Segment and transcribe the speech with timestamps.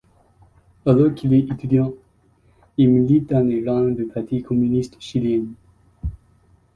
[0.87, 1.93] Alors qu'il est étudiant,
[2.75, 5.43] il milite dans les rangs du Parti communiste chilien.